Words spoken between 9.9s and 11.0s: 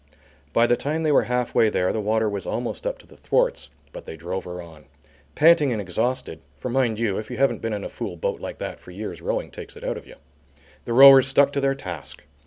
of you), the